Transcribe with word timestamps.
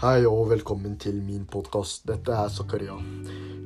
Hei 0.00 0.22
og 0.24 0.46
velkommen 0.48 0.94
til 0.96 1.18
min 1.20 1.42
podkast. 1.44 2.06
Dette 2.08 2.32
er 2.32 2.48
Zakaria. 2.48 2.94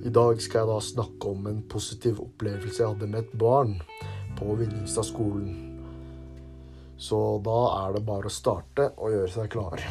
I 0.03 0.11
dag 0.11 0.41
skal 0.43 0.65
jeg 0.65 0.67
da 0.67 0.79
snakke 0.83 1.29
om 1.31 1.45
en 1.47 1.61
positiv 1.71 2.17
opplevelse 2.25 2.81
jeg 2.83 2.89
hadde 2.91 3.07
med 3.13 3.21
et 3.21 3.37
barn 3.39 3.77
på 4.35 4.57
Vinningstad 4.59 5.07
skolen. 5.07 5.53
Så 6.99 7.21
da 7.47 7.61
er 7.77 7.95
det 7.95 8.03
bare 8.09 8.27
å 8.27 8.35
starte 8.35 8.89
og 8.97 9.15
gjøre 9.15 9.31
seg 9.37 9.53
klar. 9.55 9.85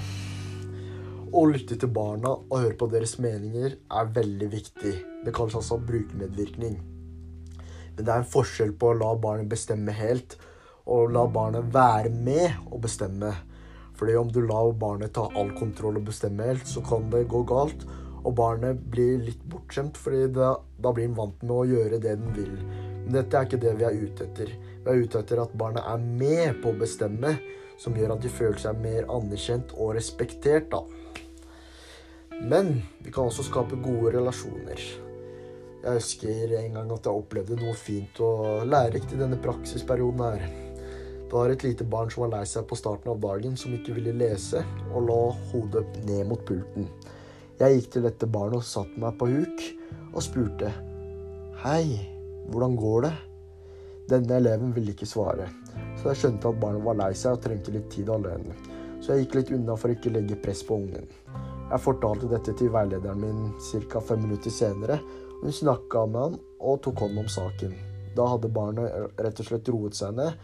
Å 1.31 1.45
lytte 1.47 1.79
til 1.79 1.93
barna 1.95 2.33
og 2.35 2.57
høre 2.57 2.75
på 2.75 2.91
deres 2.91 3.15
meninger 3.23 3.79
er 3.79 4.11
veldig 4.19 4.51
viktig. 4.57 4.93
Det 5.23 5.35
kalles 5.39 5.55
altså 5.61 5.79
brukermedvirkning. 5.79 6.75
Men 7.55 8.03
det 8.03 8.09
er 8.09 8.19
en 8.19 8.31
forskjell 8.35 8.75
på 8.75 8.91
å 8.91 8.99
la 8.99 9.15
barnet 9.15 9.47
bestemme 9.55 9.95
helt 9.95 10.35
og 10.91 11.15
la 11.15 11.23
barnet 11.23 11.71
være 11.71 12.11
med 12.11 12.67
og 12.67 12.83
bestemme. 12.83 13.31
Fordi 14.03 14.15
om 14.15 14.31
du 14.31 14.41
lar 14.47 14.73
barnet 14.73 15.13
ta 15.15 15.29
all 15.39 15.53
kontroll 15.55 15.95
og 15.95 16.09
bestemme 16.09 16.43
helt, 16.43 16.65
så 16.67 16.81
kan 16.83 17.05
det 17.07 17.21
gå 17.31 17.39
galt. 17.47 17.85
Og 18.27 18.33
barnet 18.35 18.81
blir 18.91 19.21
litt 19.23 19.45
bortskjemt, 19.47 19.95
fordi 19.95 20.25
da, 20.35 20.49
da 20.83 20.91
blir 20.91 21.07
den 21.07 21.15
vant 21.15 21.39
med 21.39 21.53
å 21.55 21.63
gjøre 21.69 22.01
det 22.03 22.17
den 22.19 22.33
vil. 22.35 22.57
Men 23.05 23.15
dette 23.15 23.39
er 23.39 23.47
ikke 23.47 23.59
det 23.63 23.71
vi 23.79 23.85
er 23.87 23.95
ute 24.01 24.25
etter. 24.27 24.51
Vi 24.59 24.91
er 24.91 25.05
ute 25.05 25.21
etter 25.21 25.39
at 25.39 25.55
barnet 25.55 25.87
er 25.87 26.03
med 26.03 26.59
på 26.59 26.73
å 26.73 26.81
bestemme, 26.81 27.31
som 27.79 27.95
gjør 27.95 28.17
at 28.17 28.27
de 28.27 28.33
føler 28.41 28.59
seg 28.65 28.83
mer 28.83 29.07
anerkjent 29.07 29.71
og 29.77 29.95
respektert, 29.95 30.67
da. 30.75 30.83
Men 32.43 32.75
vi 33.07 33.15
kan 33.15 33.31
også 33.31 33.47
skape 33.47 33.79
gode 33.87 34.17
relasjoner. 34.17 34.83
Jeg 35.79 35.95
husker 35.95 36.57
en 36.59 36.75
gang 36.75 36.91
at 36.91 37.07
jeg 37.07 37.23
opplevde 37.23 37.61
noe 37.63 37.79
fint 37.79 38.19
og 38.27 38.67
lærerikt 38.67 39.15
i 39.15 39.23
denne 39.23 39.39
praksisperioden 39.47 40.27
her. 40.27 40.62
Det 41.29 41.33
var 41.39 41.49
et 41.49 41.63
lite 41.65 41.85
barn 41.89 42.11
som 42.13 42.25
var 42.25 42.33
lei 42.35 42.45
seg 42.45 42.65
på 42.69 42.77
starten 42.77 43.09
av 43.13 43.21
dagen, 43.23 43.57
som 43.57 43.73
ikke 43.73 43.95
ville 43.97 44.13
lese, 44.15 44.61
og 44.93 45.07
la 45.07 45.19
hodet 45.51 45.85
ned 46.05 46.27
mot 46.29 46.41
pulten. 46.45 46.89
Jeg 47.59 47.77
gikk 47.77 47.91
til 47.93 48.05
dette 48.07 48.29
barnet 48.29 48.59
og 48.59 48.67
satte 48.67 49.01
meg 49.01 49.17
på 49.17 49.29
huk 49.31 49.63
og 50.13 50.21
spurte. 50.25 50.69
Hei, 51.63 51.85
hvordan 52.51 52.77
går 52.77 53.05
det? 53.07 53.13
Denne 54.11 54.37
eleven 54.41 54.73
ville 54.75 54.91
ikke 54.93 55.07
svare, 55.07 55.47
så 55.97 56.11
jeg 56.11 56.21
skjønte 56.21 56.49
at 56.51 56.59
barnet 56.61 56.83
var 56.85 56.97
lei 56.99 57.11
seg 57.17 57.37
og 57.37 57.43
trengte 57.45 57.73
litt 57.73 57.87
tid 57.93 58.11
alene. 58.11 58.57
Så 58.99 59.13
jeg 59.13 59.25
gikk 59.25 59.37
litt 59.39 59.53
unna 59.57 59.77
for 59.79 59.93
ikke 59.93 60.11
legge 60.13 60.37
press 60.43 60.63
på 60.67 60.77
ungen. 60.79 61.07
Jeg 61.71 61.81
fortalte 61.81 62.29
dette 62.31 62.53
til 62.59 62.69
veilederen 62.73 63.21
min 63.23 63.45
ca. 63.89 64.01
fem 64.01 64.21
minutter 64.27 64.51
senere. 64.51 64.99
Hun 65.41 65.51
snakka 65.51 66.05
med 66.05 66.21
han 66.21 66.35
og 66.59 66.81
tok 66.83 67.01
hånd 67.03 67.19
om 67.19 67.31
saken. 67.31 67.73
Da 68.15 68.27
hadde 68.35 68.51
barnet 68.53 69.17
rett 69.17 69.39
og 69.41 69.47
slett 69.47 69.71
roet 69.73 69.97
seg 69.97 70.13
ned 70.19 70.37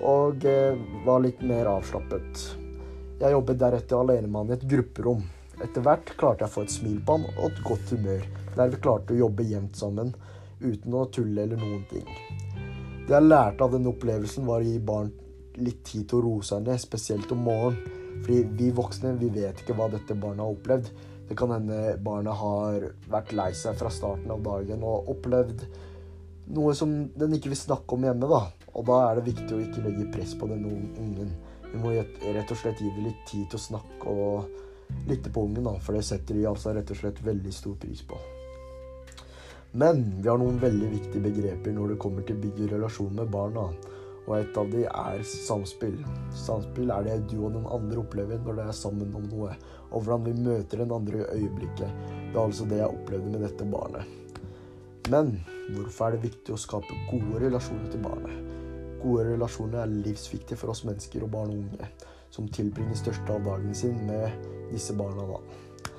og 0.00 0.44
eh, 0.48 0.78
var 1.06 1.22
litt 1.24 1.42
mer 1.44 1.68
avslappet. 1.76 2.42
Jeg 3.20 3.34
jobbet 3.36 3.60
deretter 3.60 4.00
alene 4.00 4.28
med 4.28 4.40
han 4.40 4.52
i 4.52 4.56
et 4.56 4.68
grupperom. 4.72 5.22
Etter 5.62 5.84
hvert 5.84 6.14
klarte 6.18 6.46
jeg 6.46 6.50
å 6.50 6.54
få 6.56 6.64
et 6.66 6.74
smil 6.74 7.00
på 7.04 7.18
han 7.18 7.26
og 7.36 7.44
et 7.50 7.60
godt 7.66 7.92
humør, 7.94 8.24
der 8.56 8.72
vi 8.72 8.80
klarte 8.82 9.14
å 9.14 9.20
jobbe 9.20 9.46
jevnt 9.46 9.78
sammen 9.78 10.14
uten 10.62 10.94
å 10.96 11.04
tulle 11.12 11.44
eller 11.44 11.60
noen 11.60 11.84
ting. 11.90 12.06
Det 13.06 13.14
jeg 13.14 13.28
lærte 13.28 13.66
av 13.66 13.74
denne 13.74 13.90
opplevelsen, 13.92 14.46
var 14.46 14.62
å 14.62 14.66
gi 14.66 14.78
barn 14.78 15.10
litt 15.60 15.82
tid 15.84 16.08
til 16.08 16.20
å 16.20 16.24
roe 16.26 16.46
seg 16.46 16.64
ned, 16.66 16.80
spesielt 16.80 17.32
om 17.34 17.42
morgenen. 17.46 17.98
Fordi 18.22 18.42
vi 18.58 18.68
voksne 18.74 19.16
vi 19.18 19.30
vet 19.34 19.62
ikke 19.62 19.74
hva 19.74 19.88
dette 19.90 20.14
barnet 20.14 20.44
har 20.44 20.54
opplevd. 20.54 20.90
Det 21.28 21.36
kan 21.38 21.50
hende 21.50 21.96
barnet 22.04 22.38
har 22.38 22.84
vært 23.10 23.32
lei 23.34 23.48
seg 23.56 23.78
fra 23.80 23.90
starten 23.90 24.30
av 24.30 24.44
dagen 24.44 24.84
og 24.86 25.08
opplevd 25.10 25.64
noe 26.50 26.74
som 26.74 26.92
den 27.18 27.36
ikke 27.36 27.52
vil 27.52 27.60
snakke 27.60 27.96
om 27.96 28.04
hjemme. 28.06 28.28
da. 28.28 28.42
Og 28.72 28.86
da 28.88 28.98
er 29.10 29.18
det 29.18 29.28
viktig 29.30 29.54
å 29.54 29.62
ikke 29.62 29.84
legge 29.84 30.10
press 30.12 30.34
på 30.38 30.48
den 30.50 30.64
ungen. 30.66 31.32
Vi 31.72 31.80
må 31.80 31.92
rett 31.92 32.52
og 32.52 32.58
slett 32.58 32.80
gi 32.80 32.90
det 32.92 33.06
litt 33.06 33.24
tid 33.28 33.48
til 33.48 33.60
å 33.60 33.66
snakke 33.68 34.12
og 34.12 35.08
lytte 35.08 35.32
på 35.32 35.46
ungen, 35.46 35.64
da, 35.64 35.78
for 35.80 35.96
det 35.96 36.04
setter 36.04 36.36
de 36.36 36.46
altså 36.48 36.74
rett 36.76 36.90
og 36.92 36.98
slett 36.98 37.22
veldig 37.24 37.52
stor 37.54 37.76
pris 37.80 38.02
på. 38.04 38.18
Men 39.72 40.02
vi 40.20 40.28
har 40.28 40.36
noen 40.40 40.60
veldig 40.60 40.90
viktige 40.92 41.24
begreper 41.24 41.72
når 41.72 41.94
det 41.94 42.00
kommer 42.04 42.24
til 42.28 42.36
å 42.36 42.42
bygge 42.42 42.68
relasjon 42.74 43.14
med 43.16 43.30
barna. 43.32 43.70
Og 44.22 44.34
et 44.36 44.58
av 44.60 44.68
de 44.70 44.84
er 44.86 45.22
samspill. 45.26 45.96
Samspill 46.36 46.92
er 46.94 47.08
det 47.08 47.16
du 47.32 47.38
og 47.40 47.56
den 47.56 47.64
andre 47.66 48.02
opplever 48.04 48.38
når 48.44 48.60
dere 48.60 48.68
er 48.70 48.78
sammen 48.78 49.16
om 49.18 49.24
noe. 49.32 49.56
Og 49.90 50.04
hvordan 50.04 50.28
vi 50.28 50.36
møter 50.44 50.84
den 50.84 50.92
andre 50.94 51.24
i 51.24 51.40
øyeblikket. 51.40 51.88
Det 52.28 52.36
er 52.36 52.44
altså 52.44 52.68
det 52.68 52.82
jeg 52.82 52.98
opplevde 53.00 53.32
med 53.32 53.48
dette 53.48 53.72
barnet. 53.72 54.21
Men 55.10 55.34
hvorfor 55.74 56.06
er 56.06 56.16
det 56.16 56.28
viktig 56.28 56.54
å 56.54 56.60
skape 56.60 56.96
gode 57.10 57.40
relasjoner 57.42 57.90
til 57.90 58.02
barnet? 58.04 58.38
Gode 59.02 59.26
relasjoner 59.32 59.82
er 59.82 59.94
livsviktig 60.06 60.58
for 60.60 60.70
oss 60.70 60.84
mennesker 60.86 61.24
og 61.26 61.32
barn 61.32 61.50
og 61.50 61.64
unge, 61.64 61.88
som 62.30 62.48
tilbringer 62.48 62.98
største 63.00 63.34
av 63.34 63.42
dagen 63.48 63.74
sin 63.74 63.98
med 64.06 64.46
disse 64.70 64.94
barna. 64.94 65.26
da. 65.26 65.92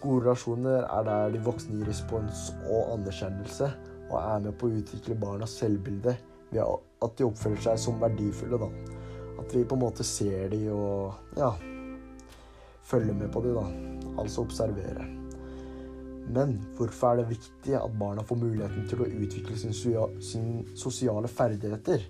Gode 0.00 0.24
relasjoner 0.24 0.86
er 0.86 1.06
der 1.10 1.34
de 1.34 1.44
voksne 1.44 1.76
gir 1.76 1.90
respons 1.90 2.48
og 2.70 2.94
anerkjennelse, 2.96 3.70
og 4.08 4.18
er 4.22 4.44
med 4.46 4.56
på 4.56 4.68
å 4.68 4.78
utvikle 4.80 5.18
barnas 5.20 5.58
selvbilde 5.60 6.16
ved 6.48 6.62
at 7.04 7.18
de 7.18 7.26
oppfører 7.28 7.60
seg 7.66 7.82
som 7.84 8.00
verdifulle. 8.00 8.58
da. 8.58 8.70
At 9.38 9.54
vi 9.54 9.64
på 9.68 9.76
en 9.76 9.84
måte 9.84 10.06
ser 10.06 10.48
de 10.54 10.64
og 10.72 11.36
ja 11.36 11.52
følger 12.88 13.14
med 13.14 13.32
på 13.32 13.42
de 13.44 13.54
da. 13.54 13.66
Altså 14.18 14.42
observere. 14.46 15.04
Men 16.34 16.58
hvorfor 16.76 17.12
er 17.12 17.22
det 17.22 17.32
viktig 17.32 17.74
at 17.78 17.98
barna 17.98 18.24
får 18.26 18.40
muligheten 18.40 18.86
til 18.90 19.02
å 19.02 19.08
utvikle 19.08 19.56
sin, 19.56 19.74
sin 20.20 20.48
sosiale 20.76 21.30
ferdigheter? 21.30 22.04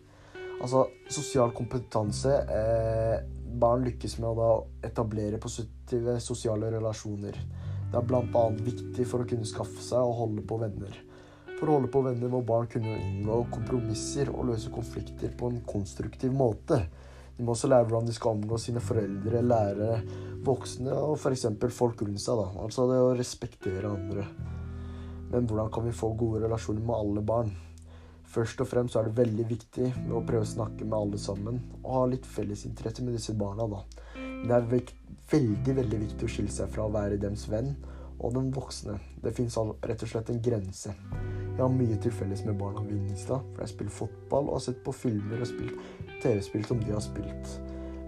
Altså 0.59 0.89
sosial 1.15 1.53
kompetanse 1.55 2.33
eh, 2.51 3.19
Barn 3.59 3.85
lykkes 3.87 4.19
med 4.21 4.29
å 4.29 4.37
da 4.39 4.89
etablere 4.91 5.39
positive 5.43 6.19
sosiale 6.23 6.69
relasjoner. 6.75 7.39
Det 7.89 7.97
er 7.97 8.05
bl.a. 8.07 8.43
viktig 8.53 9.07
for 9.09 9.25
å 9.25 9.29
kunne 9.29 9.49
skaffe 9.49 9.83
seg 9.83 10.05
og 10.05 10.19
holde 10.19 10.45
på 10.47 10.59
venner. 10.61 10.99
For 11.57 11.67
å 11.67 11.79
holde 11.79 11.91
på 11.91 12.03
venner 12.05 12.31
må 12.31 12.43
barn 12.47 12.69
kunne 12.71 12.99
inngå 13.01 13.41
kompromisser 13.55 14.31
og 14.35 14.51
løse 14.51 14.71
konflikter 14.71 15.33
på 15.39 15.49
en 15.51 15.63
konstruktiv 15.67 16.35
måte. 16.37 16.83
De 17.39 17.47
må 17.47 17.55
også 17.55 17.71
lære 17.71 17.87
hvordan 17.87 18.09
de 18.09 18.17
skal 18.17 18.35
omgå 18.35 18.59
sine 18.59 18.83
foreldre, 18.83 19.43
lærere, 19.47 20.01
voksne 20.45 20.91
og 20.91 21.15
f.eks. 21.19 21.47
folk 21.71 22.03
rundt 22.03 22.23
seg. 22.23 22.41
da. 22.41 22.49
Altså 22.65 22.89
det 22.91 22.99
å 22.99 23.15
respektere 23.15 23.93
andre. 23.95 24.27
Men 25.31 25.47
hvordan 25.47 25.71
kan 25.71 25.87
vi 25.87 25.95
få 25.95 26.13
gode 26.19 26.43
relasjoner 26.45 26.83
med 26.83 26.97
alle 26.97 27.23
barn? 27.23 27.53
Først 28.29 28.61
og 28.61 28.69
fremst 28.69 28.97
er 28.97 29.07
det 29.07 29.17
veldig 29.17 29.47
viktig 29.49 29.87
med 30.03 30.17
å 30.19 30.25
prøve 30.27 30.45
å 30.45 30.51
snakke 30.51 30.85
med 30.85 30.99
alle 30.99 31.21
sammen 31.21 31.63
og 31.79 31.93
ha 31.95 32.03
litt 32.11 32.27
fellesinteresse 32.29 33.05
med 33.07 33.17
disse 33.17 33.37
barna. 33.39 33.69
da. 33.71 33.85
Det 34.19 34.57
er 34.59 34.69
veldig 35.33 35.77
veldig 35.79 36.03
viktig 36.05 36.27
å 36.27 36.33
skille 36.33 36.53
seg 36.53 36.75
fra 36.75 36.85
å 36.89 36.93
være 36.93 37.21
dems 37.23 37.47
venn 37.49 37.73
og 38.19 38.35
den 38.35 38.51
voksne. 38.53 38.99
Det 39.23 39.33
fins 39.37 39.57
rett 39.59 40.03
og 40.03 40.11
slett 40.11 40.35
en 40.35 40.43
grense. 40.43 40.95
Jeg 41.59 41.65
har 41.65 41.73
mye 41.75 41.97
til 41.99 42.13
felles 42.15 42.45
med 42.47 42.55
barna 42.55 42.85
Vinningstad, 42.87 43.43
for 43.51 43.65
jeg 43.65 43.73
spiller 43.73 43.91
fotball 43.91 44.45
og 44.47 44.61
har 44.61 44.61
sett 44.63 44.77
på 44.87 44.93
filmer 44.95 45.41
og 45.43 45.49
spilt 45.51 45.81
TV-spill 46.23 46.69
som 46.69 46.79
de 46.79 46.93
har 46.93 47.03
spilt. 47.03 47.51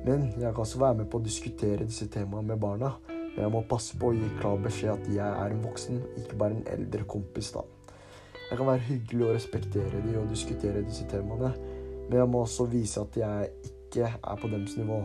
Men 0.04 0.28
jeg 0.38 0.52
kan 0.54 0.62
også 0.62 0.78
være 0.78 1.00
med 1.00 1.08
på 1.10 1.18
å 1.18 1.24
diskutere 1.24 1.88
disse 1.88 2.06
temaene 2.14 2.52
med 2.52 2.62
barna. 2.62 2.92
Men 3.08 3.40
jeg 3.42 3.52
må 3.56 3.64
passe 3.66 3.98
på 3.98 4.12
å 4.12 4.14
gi 4.14 4.30
klar 4.38 4.62
beskjed 4.62 4.92
at 4.94 5.10
jeg 5.16 5.42
er 5.42 5.56
en 5.56 5.66
voksen, 5.66 5.98
ikke 6.22 6.38
bare 6.38 6.60
en 6.60 6.70
eldre 6.76 7.02
kompis. 7.10 7.50
da. 7.58 7.66
Jeg 8.50 8.58
kan 8.58 8.70
være 8.70 8.86
hyggelig 8.86 9.26
og 9.26 9.34
respektere 9.34 10.04
de 10.06 10.16
og 10.22 10.30
diskutere 10.30 10.86
disse 10.86 11.10
temaene, 11.10 11.50
men 12.08 12.18
jeg 12.18 12.30
må 12.30 12.46
også 12.46 12.70
vise 12.70 13.02
at 13.02 13.18
jeg 13.18 13.50
ikke 13.66 14.14
er 14.14 14.40
på 14.42 14.54
deres 14.54 14.78
nivå. 14.78 15.02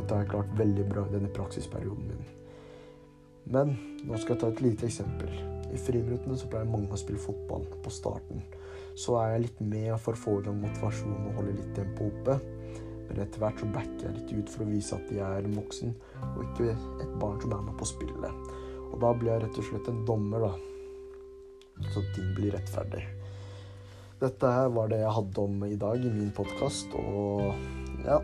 Dette 0.00 0.14
har 0.14 0.24
jeg 0.24 0.32
klart 0.32 0.58
veldig 0.58 0.88
bra 0.88 1.04
i 1.04 1.12
denne 1.12 1.32
praksisperioden 1.36 2.08
min. 2.08 2.28
Men 3.52 3.78
nå 4.04 4.16
skal 4.16 4.38
jeg 4.38 4.44
ta 4.46 4.52
et 4.52 4.68
lite 4.70 4.88
eksempel. 4.88 5.49
I 5.70 5.80
friminuttene 5.80 6.38
så 6.38 6.48
pleier 6.50 6.70
mange 6.70 6.92
å 6.94 7.00
spille 7.00 7.22
fotball 7.22 7.66
på 7.84 7.92
starten. 7.94 8.42
Så 8.98 9.16
er 9.20 9.34
jeg 9.34 9.44
litt 9.46 9.60
med 9.62 9.92
for 10.02 10.16
å 10.16 10.22
få 10.22 10.38
i 10.40 10.46
gang 10.46 10.58
motivasjonen 10.62 11.28
og 11.30 11.38
holde 11.40 11.58
litt 11.58 11.74
tempo 11.78 12.08
oppe. 12.10 12.38
Men 13.08 13.22
etter 13.24 13.42
hvert 13.42 13.62
så 13.62 13.68
backer 13.74 14.06
jeg 14.06 14.16
litt 14.16 14.34
ut 14.38 14.54
for 14.54 14.64
å 14.64 14.70
vise 14.70 14.96
at 14.98 15.14
jeg 15.14 15.26
er 15.26 15.46
en 15.46 15.58
voksen, 15.58 15.94
og 16.30 16.42
ikke 16.46 16.72
et 16.72 17.14
barn 17.22 17.40
som 17.42 17.54
er 17.56 17.62
med 17.68 17.78
på 17.78 17.88
spillet. 17.90 18.50
Og 18.90 18.98
da 19.02 19.14
blir 19.14 19.34
jeg 19.34 19.46
rett 19.46 19.62
og 19.62 19.70
slett 19.70 19.90
en 19.90 20.04
dommer, 20.06 20.46
da 20.46 20.52
så 21.88 22.02
ting 22.14 22.34
blir 22.34 22.52
rettferdig. 22.54 23.06
Dette 24.20 24.50
var 24.74 24.90
det 24.90 25.00
jeg 25.00 25.14
hadde 25.16 25.44
om 25.46 25.62
i 25.64 25.78
dag 25.80 26.04
i 26.04 26.12
min 26.12 26.32
podkast, 26.36 26.92
og 26.98 27.54
ja 28.04 28.20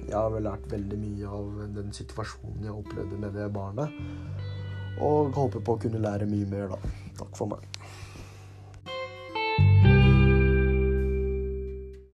Jeg 0.00 0.16
har 0.16 0.30
vel 0.32 0.42
lært 0.42 0.64
veldig 0.72 0.96
mye 0.98 1.28
av 1.30 1.58
den 1.76 1.92
situasjonen 1.94 2.64
jeg 2.64 2.72
opplevde 2.74 3.18
med 3.20 3.36
det 3.36 3.44
barnet. 3.54 3.92
Og 4.98 5.30
håper 5.36 5.62
på 5.64 5.76
å 5.76 5.80
kunne 5.80 6.02
lære 6.02 6.26
mye 6.28 6.48
mer, 6.50 6.74
da. 6.74 6.94
Takk 7.20 7.36
for 7.38 7.52
meg. 7.52 7.66